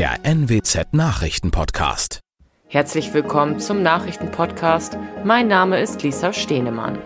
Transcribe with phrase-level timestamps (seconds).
[0.00, 2.20] der NWZ Nachrichtenpodcast.
[2.68, 4.96] Herzlich willkommen zum Nachrichtenpodcast.
[5.24, 6.98] Mein Name ist Lisa Stehnemann.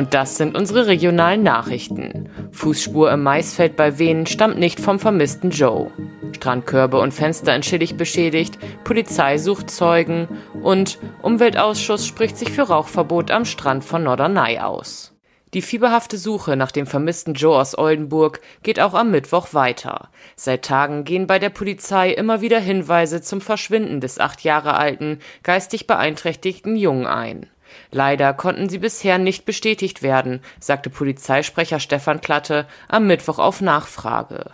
[0.00, 2.30] Und das sind unsere regionalen Nachrichten.
[2.52, 5.90] Fußspur im Maisfeld bei Wenen stammt nicht vom vermissten Joe.
[6.34, 10.26] Strandkörbe und Fenster in Schillig beschädigt, Polizei sucht Zeugen
[10.62, 15.14] und Umweltausschuss spricht sich für Rauchverbot am Strand von Norderney aus.
[15.52, 20.08] Die fieberhafte Suche nach dem vermissten Joe aus Oldenburg geht auch am Mittwoch weiter.
[20.34, 25.18] Seit Tagen gehen bei der Polizei immer wieder Hinweise zum Verschwinden des acht Jahre alten,
[25.42, 27.50] geistig beeinträchtigten Jungen ein.
[27.90, 34.46] Leider konnten sie bisher nicht bestätigt werden, sagte Polizeisprecher Stefan Klatte am Mittwoch auf Nachfrage.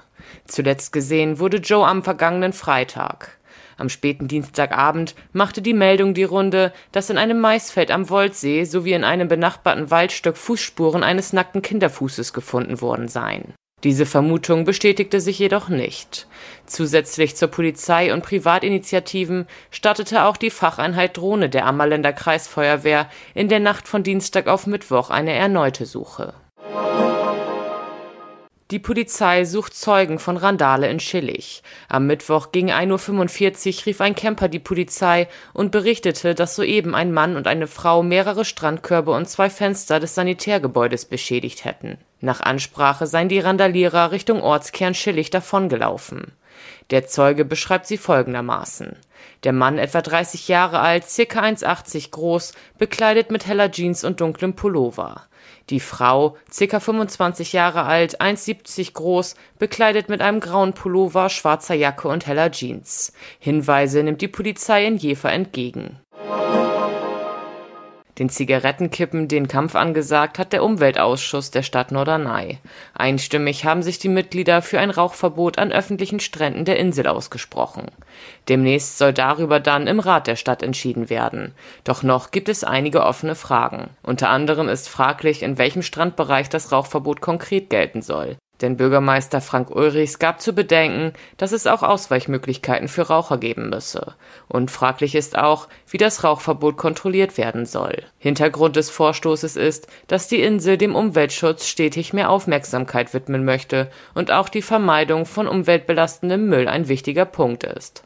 [0.46, 3.38] Zuletzt gesehen wurde Joe am vergangenen Freitag.
[3.78, 8.94] Am späten Dienstagabend machte die Meldung die Runde, dass in einem Maisfeld am Woldsee sowie
[8.94, 13.54] in einem benachbarten Waldstück Fußspuren eines nackten Kinderfußes gefunden worden seien
[13.86, 16.26] diese Vermutung bestätigte sich jedoch nicht.
[16.66, 23.60] Zusätzlich zur Polizei und Privatinitiativen startete auch die Facheinheit Drohne der Ammerländer Kreisfeuerwehr in der
[23.60, 26.34] Nacht von Dienstag auf Mittwoch eine erneute Suche.
[28.72, 31.62] Die Polizei sucht Zeugen von Randale in Schillig.
[31.88, 37.12] Am Mittwoch gegen 1.45 Uhr rief ein Camper die Polizei und berichtete, dass soeben ein
[37.12, 41.98] Mann und eine Frau mehrere Strandkörbe und zwei Fenster des Sanitärgebäudes beschädigt hätten.
[42.20, 46.32] Nach Ansprache seien die Randalierer Richtung Ortskern Schillig davongelaufen.
[46.90, 48.96] Der Zeuge beschreibt sie folgendermaßen.
[49.44, 54.54] Der Mann, etwa 30 Jahre alt, circa 1,80 groß, bekleidet mit heller Jeans und dunklem
[54.54, 55.26] Pullover.
[55.70, 62.08] Die Frau, circa 25 Jahre alt, 1,70 groß, bekleidet mit einem grauen Pullover, schwarzer Jacke
[62.08, 63.12] und heller Jeans.
[63.38, 66.00] Hinweise nimmt die Polizei in Jever entgegen
[68.18, 72.58] den Zigarettenkippen den Kampf angesagt hat der Umweltausschuss der Stadt Norderney.
[72.94, 77.86] Einstimmig haben sich die Mitglieder für ein Rauchverbot an öffentlichen Stränden der Insel ausgesprochen.
[78.48, 81.54] Demnächst soll darüber dann im Rat der Stadt entschieden werden.
[81.84, 83.90] Doch noch gibt es einige offene Fragen.
[84.02, 88.36] Unter anderem ist fraglich, in welchem Strandbereich das Rauchverbot konkret gelten soll.
[88.60, 94.14] Denn Bürgermeister Frank Ulrichs gab zu bedenken, dass es auch Ausweichmöglichkeiten für Raucher geben müsse.
[94.48, 98.04] Und fraglich ist auch, wie das Rauchverbot kontrolliert werden soll.
[98.18, 104.30] Hintergrund des Vorstoßes ist, dass die Insel dem Umweltschutz stetig mehr Aufmerksamkeit widmen möchte und
[104.30, 108.02] auch die Vermeidung von umweltbelastendem Müll ein wichtiger Punkt ist.